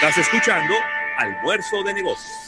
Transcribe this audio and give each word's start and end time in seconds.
Estás 0.00 0.18
escuchando 0.18 0.74
Almuerzo 1.16 1.82
de 1.82 1.92
Negocios. 1.92 2.47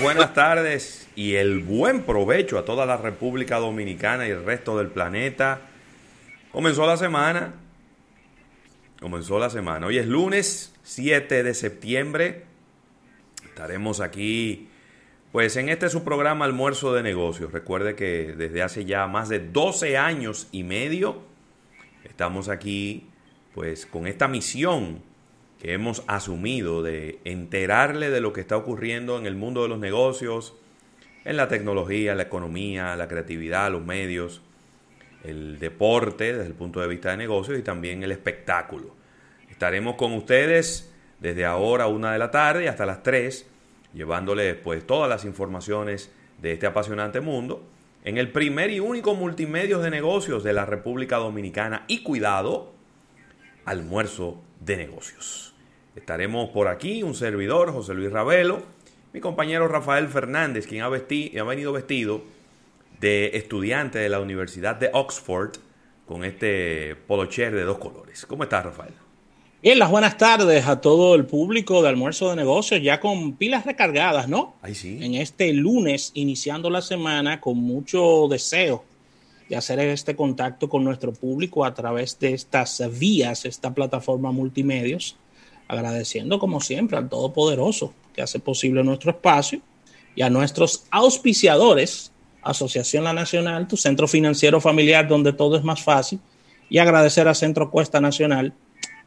Buenas 0.00 0.32
tardes 0.32 1.08
y 1.14 1.34
el 1.34 1.60
buen 1.60 2.04
provecho 2.04 2.58
a 2.58 2.64
toda 2.64 2.86
la 2.86 2.96
República 2.96 3.58
Dominicana 3.58 4.26
y 4.26 4.30
el 4.30 4.44
resto 4.44 4.78
del 4.78 4.88
planeta. 4.88 5.60
Comenzó 6.52 6.86
la 6.86 6.96
semana. 6.96 7.54
Comenzó 8.98 9.38
la 9.38 9.50
semana. 9.50 9.86
Hoy 9.86 9.98
es 9.98 10.06
lunes 10.06 10.74
7 10.84 11.42
de 11.42 11.54
septiembre. 11.54 12.44
Estaremos 13.44 14.00
aquí, 14.00 14.68
pues 15.32 15.56
en 15.56 15.68
este 15.68 15.90
su 15.90 16.02
programa 16.02 16.46
Almuerzo 16.46 16.94
de 16.94 17.02
Negocios. 17.02 17.52
Recuerde 17.52 17.94
que 17.94 18.34
desde 18.36 18.62
hace 18.62 18.86
ya 18.86 19.06
más 19.06 19.28
de 19.28 19.40
12 19.40 19.98
años 19.98 20.48
y 20.50 20.64
medio 20.64 21.22
estamos 22.04 22.48
aquí, 22.48 23.06
pues 23.54 23.84
con 23.84 24.06
esta 24.06 24.28
misión 24.28 25.02
que 25.60 25.74
hemos 25.74 26.02
asumido 26.06 26.82
de 26.82 27.18
enterarle 27.24 28.10
de 28.10 28.20
lo 28.20 28.32
que 28.32 28.40
está 28.40 28.56
ocurriendo 28.56 29.18
en 29.18 29.26
el 29.26 29.36
mundo 29.36 29.62
de 29.62 29.68
los 29.68 29.78
negocios, 29.78 30.54
en 31.24 31.36
la 31.36 31.48
tecnología, 31.48 32.14
la 32.14 32.22
economía, 32.22 32.96
la 32.96 33.08
creatividad, 33.08 33.70
los 33.70 33.84
medios, 33.84 34.40
el 35.22 35.58
deporte 35.58 36.32
desde 36.32 36.46
el 36.46 36.54
punto 36.54 36.80
de 36.80 36.88
vista 36.88 37.10
de 37.10 37.18
negocios 37.18 37.58
y 37.58 37.62
también 37.62 38.02
el 38.02 38.10
espectáculo. 38.10 38.94
Estaremos 39.50 39.96
con 39.96 40.14
ustedes 40.14 40.90
desde 41.18 41.44
ahora 41.44 41.88
una 41.88 42.14
de 42.14 42.18
la 42.18 42.30
tarde 42.30 42.68
hasta 42.70 42.86
las 42.86 43.02
3, 43.02 43.46
llevándoles 43.92 44.54
pues 44.54 44.86
todas 44.86 45.10
las 45.10 45.26
informaciones 45.26 46.10
de 46.40 46.52
este 46.52 46.66
apasionante 46.66 47.20
mundo 47.20 47.62
en 48.02 48.16
el 48.16 48.32
primer 48.32 48.70
y 48.70 48.80
único 48.80 49.14
multimedios 49.14 49.82
de 49.82 49.90
negocios 49.90 50.42
de 50.42 50.54
la 50.54 50.64
República 50.64 51.16
Dominicana 51.16 51.84
y 51.86 52.02
cuidado, 52.02 52.72
almuerzo 53.66 54.40
de 54.60 54.76
negocios. 54.76 55.54
Estaremos 55.96 56.50
por 56.50 56.68
aquí, 56.68 57.02
un 57.02 57.14
servidor, 57.14 57.72
José 57.72 57.94
Luis 57.94 58.12
Ravelo, 58.12 58.62
mi 59.12 59.20
compañero 59.20 59.66
Rafael 59.66 60.08
Fernández, 60.08 60.66
quien 60.66 60.82
ha, 60.82 60.86
ha 60.86 61.44
venido 61.44 61.72
vestido 61.72 62.22
de 63.00 63.32
estudiante 63.34 63.98
de 63.98 64.08
la 64.08 64.20
Universidad 64.20 64.76
de 64.76 64.90
Oxford 64.92 65.56
con 66.06 66.24
este 66.24 66.96
polocher 67.06 67.54
de 67.54 67.62
dos 67.62 67.78
colores. 67.78 68.26
¿Cómo 68.26 68.44
estás, 68.44 68.64
Rafael? 68.64 68.92
Bien, 69.62 69.78
las 69.78 69.90
buenas 69.90 70.16
tardes 70.16 70.66
a 70.66 70.80
todo 70.80 71.14
el 71.14 71.26
público 71.26 71.82
de 71.82 71.88
Almuerzo 71.88 72.30
de 72.30 72.36
Negocios, 72.36 72.82
ya 72.82 72.98
con 72.98 73.36
pilas 73.36 73.66
recargadas, 73.66 74.28
¿no? 74.28 74.54
Ahí 74.62 74.74
sí. 74.74 74.98
En 75.02 75.14
este 75.14 75.52
lunes, 75.52 76.12
iniciando 76.14 76.70
la 76.70 76.82
semana, 76.82 77.40
con 77.40 77.58
mucho 77.58 78.26
deseo 78.28 78.84
de 79.50 79.56
hacer 79.56 79.80
este 79.80 80.14
contacto 80.14 80.68
con 80.68 80.84
nuestro 80.84 81.12
público 81.12 81.64
a 81.64 81.74
través 81.74 82.16
de 82.20 82.32
estas 82.32 82.80
vías, 82.98 83.44
esta 83.44 83.74
plataforma 83.74 84.30
multimedios 84.30 85.16
agradeciendo 85.66 86.38
como 86.38 86.60
siempre 86.60 86.96
al 86.96 87.08
Todopoderoso 87.08 87.92
que 88.14 88.22
hace 88.22 88.38
posible 88.38 88.84
nuestro 88.84 89.10
espacio 89.10 89.60
y 90.14 90.22
a 90.22 90.30
nuestros 90.30 90.84
auspiciadores, 90.90 92.12
Asociación 92.42 93.04
La 93.04 93.12
Nacional, 93.12 93.66
tu 93.66 93.76
centro 93.76 94.06
financiero 94.06 94.60
familiar 94.60 95.08
donde 95.08 95.32
todo 95.32 95.56
es 95.56 95.64
más 95.64 95.82
fácil, 95.82 96.20
y 96.68 96.78
agradecer 96.78 97.26
a 97.26 97.34
Centro 97.34 97.70
Cuesta 97.70 98.00
Nacional 98.00 98.54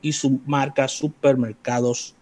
y 0.01 0.11
su 0.11 0.41
marca 0.45 0.89
Supermercados 0.89 2.15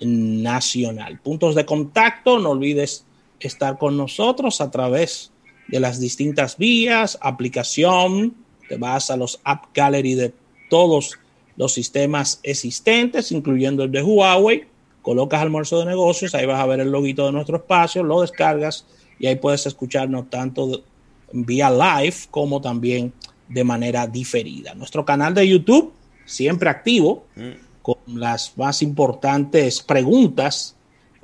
Nacional. 0.00 1.18
Puntos 1.20 1.54
de 1.54 1.64
contacto, 1.64 2.38
no 2.38 2.50
olvides 2.50 3.06
estar 3.40 3.78
con 3.78 3.96
nosotros 3.96 4.60
a 4.60 4.70
través 4.70 5.31
de 5.68 5.80
las 5.80 6.00
distintas 6.00 6.56
vías, 6.56 7.18
aplicación, 7.20 8.34
te 8.68 8.76
vas 8.76 9.10
a 9.10 9.16
los 9.16 9.40
App 9.44 9.66
Gallery 9.74 10.14
de 10.14 10.34
todos 10.68 11.18
los 11.56 11.72
sistemas 11.72 12.40
existentes, 12.42 13.32
incluyendo 13.32 13.84
el 13.84 13.92
de 13.92 14.02
Huawei. 14.02 14.64
Colocas 15.02 15.42
almuerzo 15.42 15.80
de 15.80 15.86
negocios, 15.86 16.34
ahí 16.34 16.46
vas 16.46 16.60
a 16.60 16.66
ver 16.66 16.80
el 16.80 16.90
loguito 16.90 17.26
de 17.26 17.32
nuestro 17.32 17.56
espacio, 17.56 18.04
lo 18.04 18.20
descargas 18.20 18.86
y 19.18 19.26
ahí 19.26 19.36
puedes 19.36 19.66
escucharnos 19.66 20.30
tanto 20.30 20.84
vía 21.32 21.70
live 21.70 22.16
como 22.30 22.60
también 22.60 23.12
de 23.48 23.64
manera 23.64 24.06
diferida. 24.06 24.74
Nuestro 24.74 25.04
canal 25.04 25.34
de 25.34 25.48
YouTube, 25.48 25.92
siempre 26.24 26.70
activo, 26.70 27.26
mm. 27.36 27.82
con 27.82 27.96
las 28.06 28.56
más 28.56 28.82
importantes 28.82 29.82
preguntas 29.82 30.76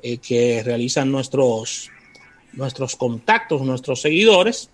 eh, 0.03 0.19
que 0.19 0.63
realizan 0.65 1.11
nuestros, 1.11 1.91
nuestros 2.53 2.97
contactos, 2.97 3.63
nuestros 3.63 4.01
seguidores. 4.01 4.71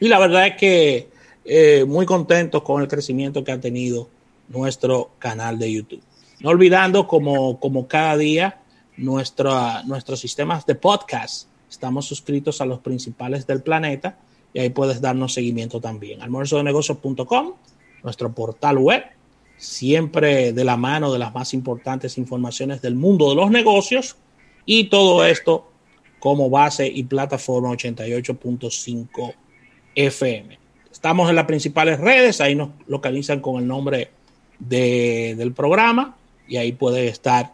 Y 0.00 0.08
la 0.08 0.18
verdad 0.18 0.48
es 0.48 0.56
que 0.56 1.08
eh, 1.44 1.84
muy 1.86 2.06
contentos 2.06 2.62
con 2.62 2.82
el 2.82 2.88
crecimiento 2.88 3.44
que 3.44 3.52
ha 3.52 3.60
tenido 3.60 4.08
nuestro 4.48 5.10
canal 5.18 5.58
de 5.58 5.72
YouTube. 5.72 6.02
No 6.40 6.50
olvidando, 6.50 7.06
como, 7.06 7.58
como 7.60 7.88
cada 7.88 8.16
día, 8.16 8.60
nuestro, 8.96 9.54
nuestros 9.84 10.20
sistemas 10.20 10.66
de 10.66 10.74
podcast. 10.74 11.48
Estamos 11.70 12.06
suscritos 12.06 12.60
a 12.60 12.66
los 12.66 12.80
principales 12.80 13.46
del 13.46 13.62
planeta 13.62 14.18
y 14.52 14.60
ahí 14.60 14.70
puedes 14.70 15.00
darnos 15.00 15.34
seguimiento 15.34 15.80
también. 15.80 16.22
Almuerzodenegocios.com, 16.22 17.54
nuestro 18.02 18.32
portal 18.32 18.78
web, 18.78 19.04
siempre 19.56 20.52
de 20.52 20.64
la 20.64 20.76
mano 20.76 21.12
de 21.12 21.18
las 21.18 21.34
más 21.34 21.54
importantes 21.54 22.18
informaciones 22.18 22.82
del 22.82 22.94
mundo 22.94 23.28
de 23.30 23.36
los 23.36 23.50
negocios 23.50 24.16
y 24.64 24.84
todo 24.84 25.24
esto 25.24 25.70
como 26.18 26.50
base 26.50 26.86
y 26.86 27.04
plataforma 27.04 27.70
88.5 27.70 29.34
FM. 29.94 30.58
Estamos 30.90 31.28
en 31.28 31.36
las 31.36 31.44
principales 31.44 32.00
redes, 32.00 32.40
ahí 32.40 32.54
nos 32.54 32.70
localizan 32.86 33.40
con 33.40 33.60
el 33.60 33.66
nombre 33.66 34.10
del 34.58 35.52
programa 35.52 36.16
y 36.48 36.56
ahí 36.56 36.72
pueden 36.72 37.08
estar 37.08 37.52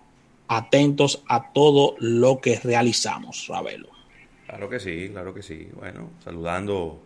atentos 0.49 1.23
a 1.29 1.53
todo 1.53 1.97
lo 1.99 2.41
que 2.41 2.61
realizamos, 2.63 3.47
Ravelo. 3.49 3.89
Claro 4.47 4.69
que 4.69 4.79
sí, 4.79 5.09
claro 5.11 5.33
que 5.33 5.43
sí. 5.43 5.69
Bueno, 5.75 6.11
saludando 6.23 7.01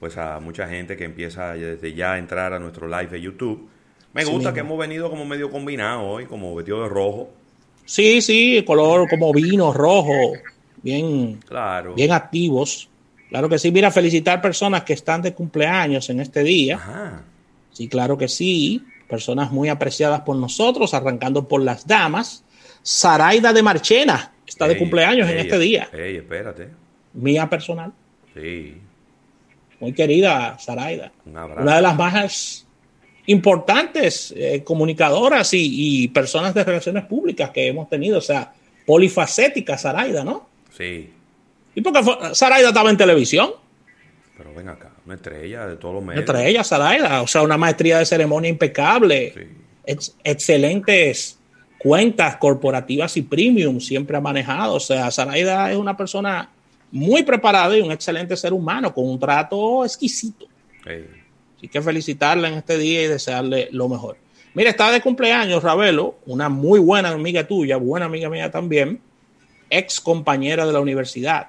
pues 0.00 0.16
a 0.16 0.40
mucha 0.40 0.66
gente 0.66 0.96
que 0.96 1.04
empieza 1.04 1.52
desde 1.52 1.94
ya 1.94 2.14
a 2.14 2.18
entrar 2.18 2.52
a 2.52 2.58
nuestro 2.58 2.88
live 2.88 3.08
de 3.08 3.20
YouTube. 3.20 3.68
Me 4.12 4.24
gusta 4.24 4.52
que 4.52 4.60
hemos 4.60 4.78
venido 4.78 5.08
como 5.08 5.24
medio 5.24 5.50
combinado 5.50 6.02
hoy, 6.02 6.26
como 6.26 6.54
vestido 6.54 6.82
de 6.82 6.88
rojo. 6.88 7.30
Sí, 7.84 8.20
sí, 8.22 8.64
color 8.66 9.08
como 9.08 9.32
vino 9.32 9.72
rojo, 9.72 10.32
bien, 10.82 11.40
claro. 11.46 11.94
bien 11.94 12.12
activos. 12.12 12.88
Claro 13.28 13.48
que 13.48 13.58
sí, 13.58 13.70
mira, 13.70 13.90
felicitar 13.90 14.40
personas 14.42 14.82
que 14.82 14.92
están 14.92 15.22
de 15.22 15.34
cumpleaños 15.34 16.10
en 16.10 16.20
este 16.20 16.42
día. 16.42 16.76
Ajá. 16.76 17.22
Sí, 17.72 17.88
claro 17.88 18.18
que 18.18 18.28
sí 18.28 18.84
personas 19.10 19.50
muy 19.50 19.68
apreciadas 19.68 20.20
por 20.20 20.36
nosotros, 20.36 20.94
arrancando 20.94 21.46
por 21.46 21.60
las 21.62 21.86
damas. 21.86 22.44
Saraida 22.82 23.52
de 23.52 23.62
Marchena 23.62 24.32
está 24.46 24.66
de 24.66 24.78
cumpleaños 24.78 25.28
en 25.28 25.38
este 25.38 25.58
día. 25.58 25.88
Ey, 25.92 26.16
espérate. 26.16 26.68
Mía 27.12 27.50
personal. 27.50 27.92
Sí. 28.32 28.78
Muy 29.80 29.92
querida 29.92 30.58
Saraida. 30.58 31.12
Una 31.26 31.76
de 31.76 31.82
las 31.82 31.96
más 31.96 32.66
importantes 33.26 34.32
eh, 34.36 34.62
comunicadoras 34.64 35.50
y, 35.52 36.08
personas 36.08 36.54
de 36.54 36.64
relaciones 36.64 37.04
públicas 37.04 37.50
que 37.50 37.66
hemos 37.66 37.88
tenido. 37.88 38.18
O 38.18 38.22
sea, 38.22 38.52
polifacética 38.86 39.76
Saraida, 39.76 40.24
¿no? 40.24 40.48
Sí. 40.76 41.10
¿Y 41.74 41.80
por 41.80 41.92
qué 41.92 42.34
Saraida 42.34 42.68
estaba 42.68 42.90
en 42.90 42.96
televisión? 42.96 43.50
Pero 44.36 44.54
ven 44.54 44.68
acá. 44.68 44.90
Una 45.06 45.14
estrella 45.16 45.66
de 45.66 45.76
todos 45.76 45.94
los 45.94 46.02
Una 46.02 46.12
medios. 46.14 46.28
estrella, 46.28 46.64
Zaraida. 46.64 47.22
O 47.22 47.26
sea, 47.26 47.42
una 47.42 47.56
maestría 47.56 47.98
de 47.98 48.06
ceremonia 48.06 48.48
impecable. 48.50 49.32
Sí. 49.34 49.40
Ex- 49.86 50.16
excelentes 50.24 51.38
cuentas 51.78 52.36
corporativas 52.36 53.16
y 53.16 53.22
premium 53.22 53.80
siempre 53.80 54.16
ha 54.16 54.20
manejado. 54.20 54.74
O 54.74 54.80
sea, 54.80 55.10
Zaraida 55.10 55.70
es 55.70 55.76
una 55.76 55.96
persona 55.96 56.50
muy 56.92 57.22
preparada 57.22 57.76
y 57.76 57.80
un 57.80 57.92
excelente 57.92 58.36
ser 58.36 58.52
humano 58.52 58.92
con 58.92 59.08
un 59.08 59.18
trato 59.18 59.84
exquisito. 59.84 60.46
Sí. 60.84 60.92
Así 61.56 61.68
que 61.68 61.82
felicitarla 61.82 62.48
en 62.48 62.54
este 62.54 62.78
día 62.78 63.02
y 63.02 63.06
desearle 63.06 63.68
lo 63.72 63.88
mejor. 63.88 64.16
Mira, 64.54 64.70
está 64.70 64.90
de 64.90 65.00
cumpleaños 65.00 65.62
Ravelo, 65.62 66.16
una 66.26 66.48
muy 66.48 66.80
buena 66.80 67.10
amiga 67.10 67.46
tuya, 67.46 67.76
buena 67.76 68.06
amiga 68.06 68.28
mía 68.28 68.50
también, 68.50 69.00
ex 69.70 70.00
compañera 70.00 70.66
de 70.66 70.72
la 70.72 70.80
universidad. 70.80 71.48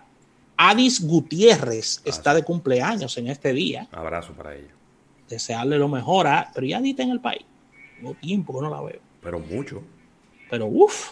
Adis 0.57 1.01
Gutiérrez 1.01 2.01
está 2.05 2.33
de 2.33 2.43
cumpleaños 2.43 3.17
en 3.17 3.27
este 3.27 3.51
día. 3.53 3.87
Abrazo 3.91 4.33
para 4.33 4.55
ella. 4.55 4.69
Desearle 5.27 5.77
lo 5.79 5.87
mejor, 5.87 6.27
a- 6.27 6.51
pero 6.53 6.67
ya 6.67 6.79
está 6.79 7.03
en 7.03 7.09
el 7.11 7.19
país. 7.19 7.41
Tengo 7.97 8.13
tiempo 8.15 8.53
que 8.53 8.61
no 8.61 8.69
la 8.69 8.81
veo. 8.81 8.99
Pero 9.21 9.39
mucho. 9.39 9.81
Pero 10.49 10.67
uff. 10.67 11.11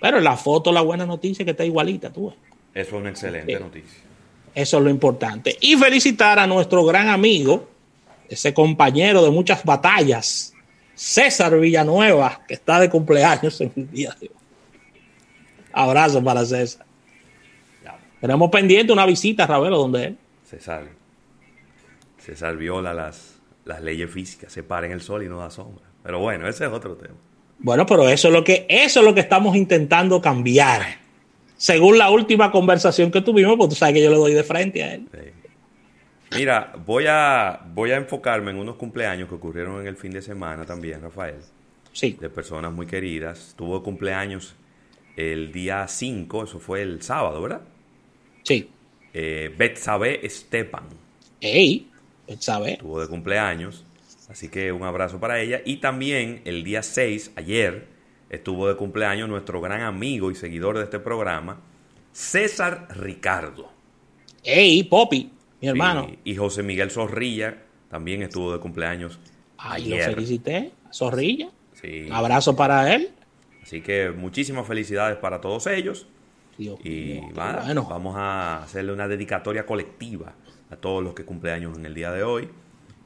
Pero 0.00 0.20
la 0.20 0.36
foto, 0.36 0.72
la 0.72 0.80
buena 0.82 1.06
noticia 1.06 1.42
es 1.42 1.44
que 1.44 1.50
está 1.52 1.64
igualita, 1.64 2.12
tú 2.12 2.28
ves. 2.28 2.36
Eso 2.74 2.96
es 2.96 3.00
una 3.00 3.10
excelente 3.10 3.56
Sí. 3.56 3.62
noticia. 3.62 3.98
Eso 4.54 4.78
es 4.78 4.84
lo 4.84 4.90
importante. 4.90 5.56
Y 5.60 5.76
felicitar 5.76 6.38
a 6.38 6.46
nuestro 6.46 6.84
gran 6.84 7.08
amigo, 7.08 7.68
ese 8.28 8.52
compañero 8.54 9.22
de 9.22 9.30
muchas 9.30 9.62
batallas, 9.64 10.52
César 10.94 11.58
Villanueva, 11.58 12.40
que 12.48 12.54
está 12.54 12.80
de 12.80 12.88
cumpleaños 12.90 13.60
en 13.60 13.72
el 13.76 13.90
día 13.90 14.16
de 14.20 14.28
hoy. 14.28 14.34
Abrazo 15.76 16.24
para 16.24 16.44
César. 16.44 16.86
Tenemos 18.20 18.50
pendiente 18.50 18.92
una 18.92 19.04
visita 19.04 19.44
a 19.44 19.46
Ravelo 19.46 19.76
donde 19.76 20.04
él. 20.06 20.18
César. 20.42 20.84
César 22.18 22.56
viola 22.56 22.94
las, 22.94 23.36
las 23.66 23.82
leyes 23.82 24.10
físicas. 24.10 24.52
Se 24.52 24.62
para 24.62 24.86
en 24.86 24.92
el 24.92 25.02
sol 25.02 25.22
y 25.22 25.28
no 25.28 25.38
da 25.38 25.50
sombra. 25.50 25.84
Pero 26.02 26.18
bueno, 26.18 26.48
ese 26.48 26.64
es 26.64 26.72
otro 26.72 26.96
tema. 26.96 27.14
Bueno, 27.58 27.84
pero 27.84 28.08
eso 28.08 28.28
es 28.28 28.34
lo 28.34 28.42
que, 28.42 28.66
eso 28.68 29.00
es 29.00 29.06
lo 29.06 29.14
que 29.14 29.20
estamos 29.20 29.54
intentando 29.54 30.20
cambiar. 30.20 30.82
Según 31.56 31.98
la 31.98 32.10
última 32.10 32.50
conversación 32.50 33.10
que 33.10 33.20
tuvimos, 33.20 33.56
pues 33.56 33.68
tú 33.68 33.74
sabes 33.74 33.94
que 33.94 34.02
yo 34.02 34.10
le 34.10 34.16
doy 34.16 34.32
de 34.32 34.44
frente 34.44 34.82
a 34.82 34.94
él. 34.94 35.08
Sí. 35.12 36.38
Mira, 36.38 36.72
voy 36.84 37.04
a, 37.08 37.60
voy 37.74 37.92
a 37.92 37.96
enfocarme 37.96 38.50
en 38.50 38.58
unos 38.58 38.76
cumpleaños 38.76 39.28
que 39.28 39.34
ocurrieron 39.34 39.80
en 39.82 39.86
el 39.86 39.96
fin 39.96 40.10
de 40.10 40.22
semana 40.22 40.64
también, 40.64 41.02
Rafael. 41.02 41.36
Sí, 41.92 42.16
de 42.20 42.28
personas 42.28 42.72
muy 42.72 42.86
queridas. 42.86 43.54
Tuvo 43.56 43.82
cumpleaños 43.82 44.54
el 45.16 45.52
día 45.52 45.86
5, 45.88 46.44
eso 46.44 46.60
fue 46.60 46.82
el 46.82 47.02
sábado, 47.02 47.42
¿verdad? 47.42 47.62
sí. 48.44 48.68
Eh, 49.12 49.54
Betsabe 49.56 50.28
Stepan 50.28 50.84
Ey, 51.40 51.86
¿sabes? 52.38 52.78
tuvo 52.78 53.00
de 53.00 53.08
cumpleaños, 53.08 53.84
así 54.28 54.48
que 54.50 54.72
un 54.72 54.82
abrazo 54.84 55.18
para 55.20 55.40
ella. 55.40 55.60
Y 55.64 55.78
también 55.78 56.42
el 56.44 56.64
día 56.64 56.82
6, 56.82 57.32
ayer, 57.36 57.88
estuvo 58.30 58.68
de 58.68 58.76
cumpleaños 58.76 59.28
nuestro 59.28 59.60
gran 59.60 59.82
amigo 59.82 60.30
y 60.30 60.34
seguidor 60.34 60.78
de 60.78 60.84
este 60.84 60.98
programa, 60.98 61.60
César 62.12 62.88
Ricardo. 62.96 63.70
Ey, 64.44 64.84
Poppy, 64.84 65.30
mi 65.60 65.68
hermano. 65.68 66.10
Y, 66.24 66.32
y 66.32 66.36
José 66.36 66.62
Miguel 66.62 66.90
Zorrilla 66.90 67.62
también 67.90 68.22
estuvo 68.22 68.52
de 68.52 68.60
cumpleaños 68.60 69.18
Ay, 69.58 69.86
lo 69.86 69.96
ayer. 69.96 70.14
felicité. 70.14 70.72
Zorrilla. 70.92 71.48
Sí. 71.72 72.08
Abrazo 72.10 72.56
para 72.56 72.94
él. 72.94 73.10
Así 73.66 73.80
que 73.80 74.10
muchísimas 74.10 74.64
felicidades 74.64 75.16
para 75.18 75.40
todos 75.40 75.66
ellos. 75.66 76.06
Dios 76.56 76.78
Y 76.84 77.18
va, 77.32 77.62
bueno. 77.64 77.84
vamos 77.84 78.14
a 78.16 78.62
hacerle 78.62 78.92
una 78.92 79.08
dedicatoria 79.08 79.66
colectiva 79.66 80.34
a 80.70 80.76
todos 80.76 81.02
los 81.02 81.14
que 81.14 81.24
cumpleaños 81.24 81.76
en 81.76 81.84
el 81.84 81.92
día 81.92 82.12
de 82.12 82.22
hoy. 82.22 82.48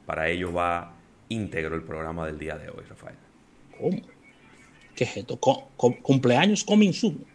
Para 0.05 0.29
ellos 0.29 0.55
va 0.55 0.93
íntegro 1.29 1.75
el 1.75 1.81
programa 1.81 2.25
del 2.27 2.37
día 2.37 2.57
de 2.57 2.69
hoy, 2.69 2.83
Rafael. 2.87 3.15
¿Cómo? 3.79 3.97
¿Qué 4.95 5.03
es 5.05 5.17
esto? 5.17 5.37
Cumpleaños 5.37 6.63
coming 6.63 6.93
soon. 6.93 7.25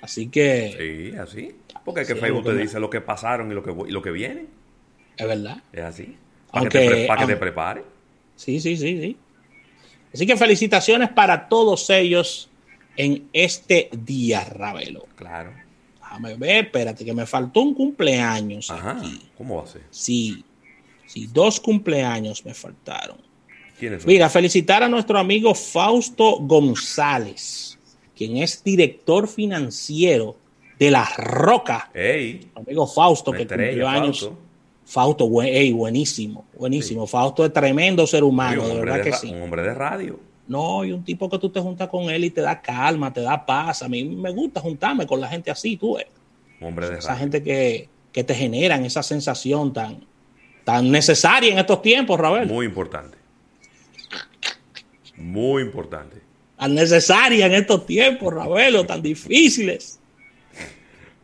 Así 0.00 0.28
que 0.28 1.10
Sí, 1.12 1.16
así. 1.18 1.56
Porque 1.84 2.02
es 2.02 2.06
que 2.08 2.14
Sí, 2.14 2.20
Facebook 2.20 2.44
te 2.44 2.56
dice 2.56 2.78
lo 2.78 2.88
que 2.88 3.00
pasaron 3.00 3.50
y 3.50 3.54
lo 3.54 3.62
que, 3.62 3.74
y 3.88 3.90
lo 3.90 4.00
que 4.00 4.10
viene. 4.12 4.46
es 5.16 5.26
verdad. 5.26 5.62
Es 5.72 5.82
así. 5.82 6.16
Para 6.52 6.60
Aunque- 6.60 6.78
que, 6.80 6.88
te, 6.94 7.06
para 7.06 7.20
que 7.22 7.26
te 7.32 7.36
prepare. 7.36 7.82
Sí, 8.36 8.60
sí, 8.60 8.76
sí, 8.76 9.00
sí. 9.00 9.16
Así 10.14 10.26
que 10.26 10.36
felicitaciones 10.36 11.08
para 11.10 11.48
todos 11.48 11.88
ellos 11.90 12.49
en 13.04 13.28
este 13.32 13.88
día, 13.92 14.44
Ravelo. 14.44 15.06
Claro. 15.16 15.52
Déjame 15.98 16.34
ver, 16.34 16.64
espérate, 16.66 17.04
que 17.04 17.12
me 17.14 17.24
faltó 17.26 17.60
un 17.60 17.74
cumpleaños 17.74 18.70
Ajá. 18.70 18.92
aquí. 18.98 19.20
¿Cómo 19.38 19.56
va 19.56 19.64
a 19.64 19.66
ser? 19.66 19.82
Sí, 19.90 20.44
sí, 21.06 21.28
dos 21.32 21.60
cumpleaños 21.60 22.44
me 22.44 22.52
faltaron. 22.52 23.16
¿Quiénes? 23.78 24.04
Mira, 24.04 24.28
felicitar 24.28 24.82
a 24.82 24.88
nuestro 24.88 25.18
amigo 25.18 25.54
Fausto 25.54 26.38
González, 26.40 27.78
quien 28.14 28.36
es 28.36 28.62
director 28.62 29.26
financiero 29.28 30.36
de 30.78 30.90
La 30.90 31.08
Roca. 31.16 31.90
¡Ey! 31.94 32.50
Amigo 32.54 32.86
Fausto, 32.86 33.32
que 33.32 33.46
cumplió 33.46 33.88
años. 33.88 34.20
Fausto. 34.20 34.38
Fausto, 34.84 35.28
buen- 35.28 35.48
ey, 35.54 35.72
buenísimo, 35.72 36.46
buenísimo. 36.58 37.06
Fausto 37.06 37.44
es 37.46 37.52
tremendo 37.52 38.04
ser 38.08 38.24
humano, 38.24 38.66
de 38.66 38.74
verdad 38.74 38.96
de 38.96 39.02
que 39.02 39.12
sí. 39.12 39.28
un 39.30 39.42
hombre 39.42 39.62
de 39.62 39.72
radio. 39.72 40.18
No, 40.50 40.84
y 40.84 40.90
un 40.90 41.04
tipo 41.04 41.30
que 41.30 41.38
tú 41.38 41.48
te 41.50 41.60
juntas 41.60 41.86
con 41.88 42.10
él 42.10 42.24
y 42.24 42.30
te 42.30 42.40
da 42.40 42.60
calma, 42.60 43.12
te 43.12 43.20
da 43.20 43.46
paz. 43.46 43.82
A 43.84 43.88
mí 43.88 44.02
me 44.04 44.32
gusta 44.32 44.60
juntarme 44.60 45.06
con 45.06 45.20
la 45.20 45.28
gente 45.28 45.48
así, 45.50 45.76
tú. 45.76 45.96
Un 46.60 46.66
hombre 46.66 46.90
de 46.90 46.98
Esa 46.98 47.16
gente 47.16 47.40
que, 47.42 47.88
que 48.10 48.24
te 48.24 48.34
generan 48.34 48.84
esa 48.84 49.02
sensación 49.04 49.72
tan, 49.72 50.04
tan 50.64 50.90
necesaria 50.90 51.52
en 51.52 51.58
estos 51.60 51.80
tiempos, 51.82 52.18
Ravel. 52.18 52.48
Muy 52.48 52.66
importante. 52.66 53.16
Muy 55.16 55.62
importante. 55.62 56.16
Tan 56.58 56.74
necesaria 56.74 57.46
en 57.46 57.52
estos 57.54 57.86
tiempos, 57.86 58.34
Ravelo, 58.34 58.84
tan 58.84 59.00
difíciles. 59.02 59.98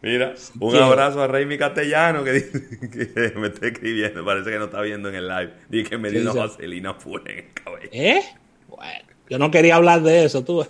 Mira, 0.02 0.34
un 0.60 0.76
abrazo 0.76 1.20
a 1.22 1.26
Reymi 1.26 1.58
Castellano 1.58 2.22
que, 2.22 2.32
dice- 2.32 2.78
que 2.90 3.32
me 3.38 3.48
está 3.48 3.66
escribiendo. 3.66 4.24
Parece 4.24 4.50
que 4.50 4.58
no 4.58 4.66
está 4.66 4.80
viendo 4.82 5.08
en 5.08 5.16
el 5.16 5.26
live. 5.26 5.52
Dije 5.68 5.90
que 5.90 5.98
me 5.98 6.10
dio 6.10 6.20
¿Qué 6.20 6.28
una 6.28 6.32
dice? 6.42 6.46
vaselina 6.46 6.94
full 6.94 7.20
en 7.26 7.38
el 7.38 7.52
cabello. 7.52 7.88
¿Eh? 7.92 8.22
Bueno, 8.68 9.04
yo 9.28 9.38
no 9.38 9.50
quería 9.50 9.76
hablar 9.76 10.02
de 10.02 10.24
eso, 10.24 10.44
tú. 10.44 10.66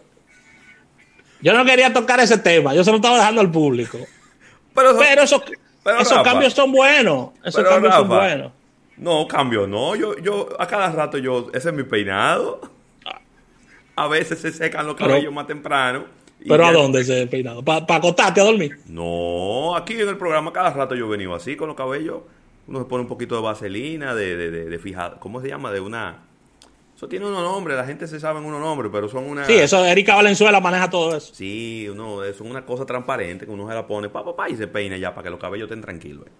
Yo 1.40 1.52
no 1.52 1.64
quería 1.64 1.92
tocar 1.92 2.20
ese 2.20 2.38
tema, 2.38 2.74
yo 2.74 2.82
se 2.82 2.90
lo 2.90 2.96
estaba 2.96 3.18
dejando 3.18 3.40
al 3.40 3.50
público. 3.50 3.98
Pero, 4.74 4.96
Pero 4.98 5.22
esos, 5.22 5.42
Pero, 5.84 6.00
esos 6.00 6.18
Rafa, 6.18 6.30
cambios 6.30 6.52
son 6.52 6.72
buenos. 6.72 7.30
Esos 7.44 7.56
pero, 7.56 7.70
cambios 7.70 7.94
son 7.94 8.08
buenos. 8.08 8.52
No, 8.96 9.28
cambio, 9.28 9.66
no. 9.66 9.94
Yo, 9.94 10.16
yo, 10.18 10.48
a 10.58 10.66
cada 10.66 10.90
rato 10.90 11.18
yo, 11.18 11.50
ese 11.52 11.68
es 11.68 11.74
mi 11.74 11.82
peinado. 11.82 12.60
A 13.94 14.08
veces 14.08 14.38
se 14.38 14.52
secan 14.52 14.86
los 14.86 14.96
cabellos 14.96 15.32
más 15.32 15.46
temprano. 15.46 16.04
Pero 16.46 16.66
¿a 16.66 16.72
dónde 16.72 17.00
ese 17.00 17.26
peinado? 17.26 17.62
¿Para 17.62 17.84
acostarte 17.88 18.40
a 18.40 18.44
dormir? 18.44 18.78
No, 18.86 19.74
aquí 19.74 19.94
en 19.94 20.08
el 20.08 20.18
programa 20.18 20.52
cada 20.52 20.70
rato 20.70 20.94
yo 20.94 21.06
he 21.06 21.10
venido 21.10 21.34
así 21.34 21.56
con 21.56 21.68
los 21.68 21.76
cabellos. 21.76 22.20
Uno 22.66 22.80
se 22.80 22.84
pone 22.86 23.02
un 23.02 23.08
poquito 23.08 23.36
de 23.36 23.42
vaselina, 23.42 24.14
de, 24.14 24.36
de, 24.36 24.50
de. 24.50 25.10
¿Cómo 25.18 25.40
se 25.40 25.48
llama? 25.48 25.72
De 25.72 25.80
una. 25.80 26.25
Eso 26.96 27.06
tiene 27.08 27.26
unos 27.26 27.42
nombres, 27.42 27.76
la 27.76 27.84
gente 27.84 28.06
se 28.08 28.18
sabe 28.18 28.40
unos 28.40 28.58
nombres, 28.58 28.90
pero 28.90 29.06
son 29.08 29.24
una. 29.24 29.44
Sí, 29.44 29.52
eso, 29.52 29.84
Erika 29.84 30.14
Valenzuela 30.16 30.60
maneja 30.60 30.88
todo 30.88 31.14
eso. 31.14 31.34
Sí, 31.34 31.86
uno, 31.90 32.24
es 32.24 32.40
una 32.40 32.64
cosa 32.64 32.86
transparente 32.86 33.44
que 33.44 33.50
uno 33.52 33.68
se 33.68 33.74
la 33.74 33.86
pone 33.86 34.08
pa, 34.08 34.24
pa, 34.24 34.34
pa, 34.34 34.48
y 34.48 34.56
se 34.56 34.66
peina 34.66 34.96
ya 34.96 35.10
para 35.14 35.24
que 35.24 35.30
los 35.30 35.38
cabellos 35.38 35.66
estén 35.66 35.82
tranquilos. 35.82 36.26
eh. 36.26 36.30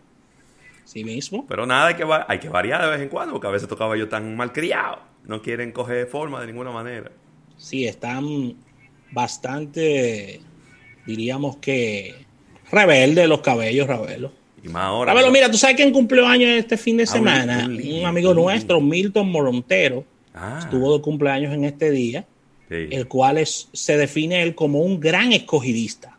Sí 0.87 1.05
mismo. 1.05 1.45
Pero 1.47 1.67
nada, 1.67 1.89
hay 1.89 1.95
que, 1.95 2.05
hay 2.29 2.39
que 2.39 2.49
variar 2.49 2.83
de 2.83 2.91
vez 2.91 3.01
en 3.03 3.09
cuando, 3.11 3.35
porque 3.35 3.49
a 3.49 3.51
veces 3.51 3.65
estos 3.65 3.77
cabellos 3.79 4.05
están 4.07 4.35
mal 4.37 4.53
criados. 4.53 5.01
No 5.27 5.43
quieren 5.43 5.73
coger 5.73 6.07
forma 6.07 6.41
de 6.41 6.47
ninguna 6.47 6.71
manera. 6.71 7.11
Sí, 7.59 7.87
están 7.87 8.55
bastante, 9.11 10.41
diríamos 11.07 11.57
que, 11.57 12.15
rebeldes 12.71 13.29
los 13.29 13.41
cabellos, 13.41 13.87
Ravelo. 13.87 14.33
Y 14.63 14.69
más 14.69 14.85
ahora. 14.85 15.13
Ravelo, 15.13 15.31
mira, 15.33 15.51
tú 15.51 15.59
sabes 15.59 15.77
quién 15.77 15.93
cumplió 15.93 16.27
años 16.27 16.51
este 16.51 16.77
fin 16.77 16.97
de 16.97 17.03
Ah, 17.03 17.07
un- 17.09 17.13
semana. 17.13 17.67
un 17.69 18.07
amigo 18.07 18.31
un 18.31 18.37
nuestro. 18.37 18.81
Milton 18.81 19.31
Morontero, 19.31 20.05
Ah, 20.37 20.61
estuvo 20.63 20.97
de 20.97 21.03
cumpleaños 21.03 21.53
en 21.55 21.65
este 21.65 21.91
día, 21.91 22.27
sí, 22.69 22.89
el 22.91 23.09
cual 23.09 23.39
es, 23.39 23.69
se 23.73 23.97
define 23.97 24.43
él 24.43 24.55
como 24.55 24.81
un 24.81 25.01
gran 25.01 25.33
escogidista. 25.33 26.17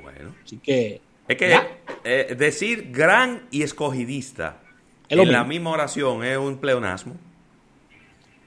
Bueno. 0.00 0.34
Así 0.44 0.56
que, 0.56 1.00
Es 1.28 1.36
que 1.36 1.60
eh, 2.04 2.34
decir 2.36 2.90
gran 2.90 3.42
y 3.50 3.62
escogidista 3.62 4.60
en 5.08 5.30
la 5.30 5.44
misma 5.44 5.70
oración 5.70 6.24
es 6.24 6.38
un 6.38 6.56
pleonasmo. 6.56 7.14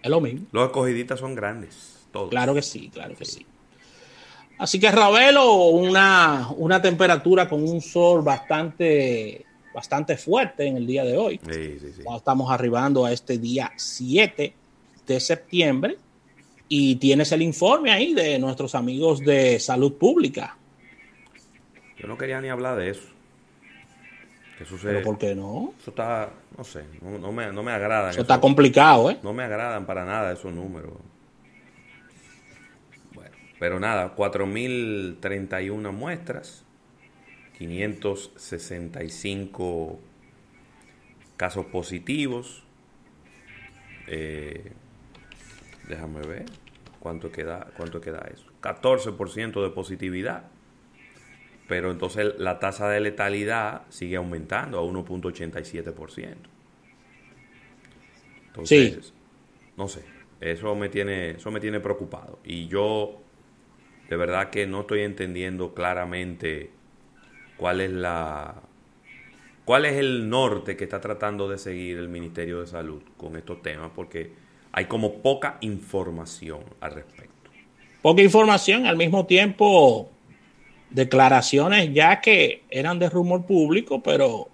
es 0.01 0.09
lo 0.09 0.19
mismo. 0.19 0.47
Los 0.51 0.65
escogidistas 0.65 1.19
son 1.19 1.35
grandes, 1.35 2.07
todos. 2.11 2.29
Claro 2.31 2.53
que 2.55 2.61
sí, 2.63 2.89
claro 2.91 3.15
que 3.15 3.25
sí. 3.25 3.45
Así 4.57 4.79
que 4.79 4.89
Ravelo, 4.89 5.53
una, 5.67 6.49
una 6.57 6.81
temperatura 6.81 7.47
con 7.47 7.61
un 7.61 7.81
sol 7.81 8.23
bastante, 8.23 9.45
bastante 9.75 10.15
fuerte 10.17 10.65
en 10.65 10.77
el 10.77 10.87
día 10.87 11.03
de 11.03 11.17
hoy. 11.17 11.39
Sí, 11.43 11.79
sí, 11.79 11.91
sí. 11.97 12.03
Estamos 12.15 12.49
arribando 12.49 13.05
a 13.05 13.11
este 13.11 13.37
día 13.37 13.71
7 13.75 14.53
de 15.05 15.19
septiembre 15.19 15.97
y 16.67 16.95
tienes 16.95 17.31
el 17.33 17.41
informe 17.41 17.91
ahí 17.91 18.13
de 18.13 18.39
nuestros 18.39 18.73
amigos 18.73 19.19
de 19.19 19.59
salud 19.59 19.93
pública. 19.93 20.57
Yo 21.99 22.07
no 22.07 22.17
quería 22.17 22.41
ni 22.41 22.49
hablar 22.49 22.77
de 22.77 22.91
eso. 22.91 23.07
Eso 24.59 24.77
¿Pero 24.81 25.01
por 25.01 25.17
qué 25.17 25.35
no? 25.35 25.73
Eso 25.79 25.89
está, 25.89 26.31
no 26.57 26.63
sé, 26.63 26.85
no, 27.01 27.31
me, 27.33 27.51
no 27.51 27.61
me 27.61 27.73
agrada. 27.73 28.11
Eso 28.11 28.21
está 28.21 28.39
complicado, 28.39 29.11
¿eh? 29.11 29.19
No 29.21 29.33
me 29.33 29.43
agradan 29.43 29.85
para 29.85 30.05
nada 30.05 30.31
esos 30.31 30.53
números. 30.53 30.93
Bueno, 33.13 33.35
pero 33.59 33.79
nada, 33.81 34.15
4.031 34.15 35.91
muestras, 35.91 36.64
565 37.57 39.99
casos 41.37 41.65
positivos. 41.67 42.63
Eh, 44.07 44.73
déjame 45.87 46.19
ver 46.21 46.45
cuánto 46.99 47.31
queda, 47.31 47.71
cuánto 47.77 48.01
queda 48.01 48.27
eso. 48.33 48.45
14% 48.61 49.63
de 49.63 49.69
positividad 49.69 50.49
pero 51.67 51.91
entonces 51.91 52.33
la 52.37 52.59
tasa 52.59 52.89
de 52.89 52.99
letalidad 52.99 53.83
sigue 53.89 54.17
aumentando 54.17 54.79
a 54.79 54.83
1.87%. 54.83 56.35
Entonces, 58.47 59.13
no 59.75 59.87
sé, 59.87 60.03
eso 60.39 60.75
me 60.75 60.89
tiene 60.89 61.31
eso 61.31 61.51
me 61.51 61.59
tiene 61.59 61.79
preocupado 61.79 62.39
y 62.43 62.67
yo 62.67 63.21
de 64.09 64.15
verdad 64.15 64.49
que 64.49 64.67
no 64.67 64.81
estoy 64.81 65.01
entendiendo 65.01 65.73
claramente 65.73 66.69
cuál 67.57 67.81
es 67.81 67.91
la 67.91 68.55
cuál 69.65 69.85
es 69.85 69.93
el 69.93 70.29
norte 70.29 70.77
que 70.77 70.83
está 70.83 71.01
tratando 71.01 71.49
de 71.49 71.57
seguir 71.57 71.97
el 71.97 72.07
Ministerio 72.07 72.61
de 72.61 72.67
Salud 72.67 73.01
con 73.17 73.35
estos 73.35 73.61
temas 73.61 73.91
porque 73.95 74.31
hay 74.71 74.85
como 74.85 75.21
poca 75.21 75.57
información 75.61 76.61
al 76.81 76.93
respecto. 76.93 77.49
Poca 78.01 78.21
información, 78.21 78.85
al 78.85 78.97
mismo 78.97 79.25
tiempo 79.25 80.09
declaraciones 80.89 81.93
ya 81.93 82.21
que 82.21 82.63
eran 82.69 82.99
de 82.99 83.09
rumor 83.09 83.45
público, 83.45 84.01
pero 84.03 84.49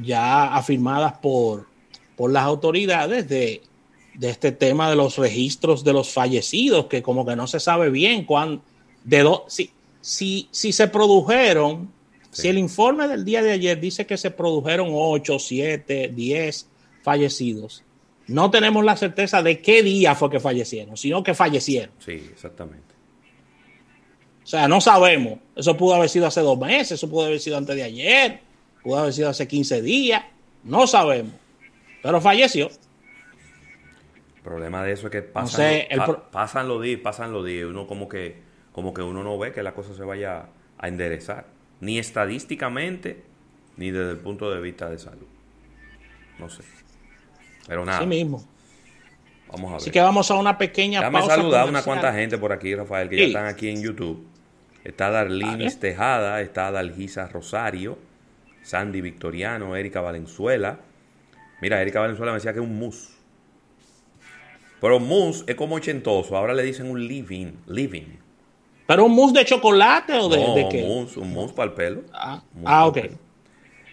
ya 0.00 0.54
afirmadas 0.54 1.14
por, 1.14 1.66
por 2.16 2.32
las 2.32 2.44
autoridades 2.44 3.28
de, 3.28 3.62
este 4.20 4.52
tema 4.52 4.90
de 4.90 4.96
los 4.96 5.16
registros 5.16 5.84
de 5.84 5.92
los 5.92 6.12
fallecidos, 6.12 6.86
que 6.86 7.02
como 7.02 7.24
que 7.26 7.36
no 7.36 7.46
se 7.46 7.60
sabe 7.60 7.90
bien 7.90 8.24
cuán, 8.24 8.62
de 9.04 9.24
si, 9.48 9.70
si, 10.00 10.48
si 10.50 10.72
se 10.72 10.88
produjeron, 10.88 11.92
si 12.30 12.48
el 12.48 12.58
informe 12.58 13.08
del 13.08 13.24
día 13.24 13.42
de 13.42 13.52
ayer 13.52 13.80
dice 13.80 14.06
que 14.06 14.16
se 14.16 14.30
produjeron 14.30 14.88
8, 14.92 15.38
7, 15.38 16.12
10 16.14 16.68
fallecidos, 17.02 17.84
no 18.28 18.50
tenemos 18.50 18.84
la 18.84 18.96
certeza 18.96 19.42
de 19.42 19.60
qué 19.60 19.82
día 19.82 20.14
fue 20.14 20.30
que 20.30 20.38
fallecieron, 20.38 20.96
sino 20.96 21.22
que 21.22 21.34
fallecieron. 21.34 21.94
Sí, 21.98 22.12
exactamente. 22.30 22.94
O 24.48 24.50
sea, 24.50 24.66
no 24.68 24.80
sabemos. 24.80 25.40
Eso 25.56 25.76
pudo 25.76 25.94
haber 25.94 26.08
sido 26.08 26.26
hace 26.26 26.40
dos 26.40 26.58
meses, 26.58 26.92
eso 26.92 27.10
pudo 27.10 27.26
haber 27.26 27.40
sido 27.40 27.58
antes 27.58 27.76
de 27.76 27.82
ayer, 27.82 28.40
pudo 28.82 28.98
haber 28.98 29.12
sido 29.12 29.28
hace 29.28 29.46
15 29.46 29.82
días. 29.82 30.22
No 30.64 30.86
sabemos. 30.86 31.34
Pero 32.02 32.20
falleció. 32.20 32.70
El 34.36 34.42
problema 34.42 34.82
de 34.84 34.92
eso 34.92 35.08
es 35.08 35.10
que 35.10 35.22
pasan, 35.22 36.68
los 36.68 36.82
días, 36.82 37.00
pasan 37.02 37.32
los 37.32 37.44
días. 37.44 37.66
Uno 37.66 37.86
como 37.86 38.08
que, 38.08 38.36
como 38.72 38.94
que 38.94 39.02
uno 39.02 39.22
no 39.22 39.38
ve 39.38 39.52
que 39.52 39.62
la 39.62 39.74
cosa 39.74 39.94
se 39.94 40.02
vaya 40.04 40.46
a 40.78 40.88
enderezar. 40.88 41.46
Ni 41.80 41.98
estadísticamente, 41.98 43.22
ni 43.76 43.90
desde 43.90 44.12
el 44.12 44.18
punto 44.18 44.50
de 44.50 44.60
vista 44.60 44.88
de 44.88 44.98
salud. 44.98 45.26
No 46.38 46.48
sé. 46.48 46.62
Pero 47.66 47.84
nada. 47.84 48.00
Sí 48.00 48.06
mismo. 48.06 48.46
Vamos 49.50 49.68
a 49.68 49.72
ver. 49.72 49.76
Así 49.82 49.90
que 49.90 50.00
vamos 50.00 50.30
a 50.30 50.34
una 50.34 50.58
pequeña 50.58 51.00
Dame 51.00 51.22
saludar 51.22 51.66
a 51.66 51.70
una 51.70 51.82
cuanta 51.82 52.12
gente 52.12 52.38
por 52.38 52.52
aquí, 52.52 52.74
Rafael, 52.74 53.08
que 53.08 53.16
ya 53.16 53.24
están 53.24 53.46
aquí 53.46 53.68
en 53.68 53.82
YouTube. 53.82 54.26
Está 54.84 55.10
Darlinis 55.10 55.80
Tejada, 55.80 56.40
está 56.40 56.70
Dalgisa 56.70 57.28
Rosario, 57.28 57.98
Sandy 58.62 59.00
Victoriano, 59.00 59.76
Erika 59.76 60.00
Valenzuela. 60.00 60.80
Mira, 61.60 61.82
Erika 61.82 62.00
Valenzuela 62.00 62.32
me 62.32 62.36
decía 62.36 62.52
que 62.52 62.60
es 62.60 62.64
un 62.64 62.78
mus. 62.78 63.10
Pero 64.80 65.00
mus 65.00 65.44
es 65.46 65.56
como 65.56 65.74
ochentoso, 65.74 66.36
ahora 66.36 66.54
le 66.54 66.62
dicen 66.62 66.88
un 66.90 67.06
living, 67.06 67.52
living. 67.66 68.18
¿Pero 68.88 69.04
un 69.04 69.14
mousse 69.14 69.34
de 69.34 69.44
chocolate 69.44 70.14
o 70.14 70.28
de, 70.28 70.38
no, 70.38 70.68
qué? 70.70 70.82
un 70.82 71.32
mousse 71.32 71.52
para 71.52 71.68
el 71.68 71.74
pelo. 71.74 72.02
Ah, 72.12 72.42
ah 72.64 72.86
ok. 72.86 72.98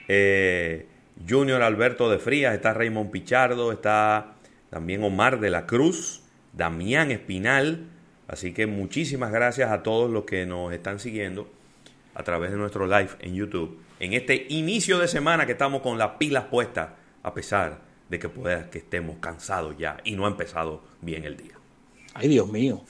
Eh, 0.07 0.87
Junior 1.27 1.61
Alberto 1.61 2.09
de 2.09 2.17
Frías, 2.17 2.55
está 2.55 2.73
Raymond 2.73 3.11
Pichardo, 3.11 3.71
está 3.73 4.35
también 4.69 5.03
Omar 5.03 5.41
de 5.41 5.49
la 5.49 5.65
Cruz, 5.65 6.23
Damián 6.53 7.11
Espinal, 7.11 7.89
Así 8.27 8.53
que 8.53 8.65
muchísimas 8.65 9.31
gracias 9.31 9.71
a 9.71 9.83
todos 9.83 10.09
los 10.09 10.25
que 10.25 10.45
nos 10.45 10.73
están 10.73 10.99
siguiendo 10.99 11.47
a 12.15 12.23
través 12.23 12.51
de 12.51 12.57
nuestro 12.57 12.87
live 12.87 13.11
en 13.19 13.35
YouTube. 13.35 13.79
En 13.99 14.13
este 14.13 14.47
inicio 14.49 14.97
de 14.97 15.07
semana 15.07 15.45
que 15.45 15.51
estamos 15.51 15.81
con 15.81 15.97
las 15.97 16.11
pilas 16.17 16.45
puestas, 16.45 16.89
a 17.21 17.33
pesar 17.33 17.81
de 18.09 18.19
que 18.19 18.29
pueda 18.29 18.69
que 18.69 18.79
estemos 18.79 19.17
cansados 19.19 19.77
ya 19.77 19.97
y 20.03 20.15
no 20.15 20.25
ha 20.25 20.29
empezado 20.29 20.81
bien 21.01 21.23
el 21.23 21.37
día. 21.37 21.53
Ay, 22.13 22.29
Dios 22.29 22.47
mío. 22.47 22.81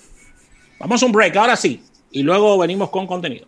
Vamos 0.79 1.01
a 1.03 1.05
un 1.05 1.11
break, 1.11 1.35
ahora 1.35 1.55
sí. 1.55 1.83
Y 2.15 2.23
luego 2.23 2.57
venimos 2.57 2.89
con 2.91 3.05
contenido. 3.07 3.45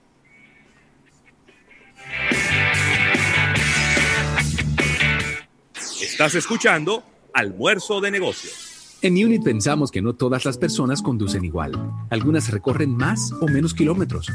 Estás 6.01 6.35
escuchando 6.35 7.01
Almuerzo 7.33 8.01
de 8.01 8.11
Negocios. 8.11 8.97
En 9.01 9.13
Unit 9.13 9.41
pensamos 9.41 9.89
que 9.89 10.01
no 10.01 10.15
todas 10.15 10.43
las 10.43 10.57
personas 10.57 11.01
conducen 11.01 11.45
igual. 11.45 11.71
Algunas 12.09 12.51
recorren 12.51 12.93
más 12.93 13.31
o 13.39 13.47
menos 13.47 13.73
kilómetros. 13.73 14.27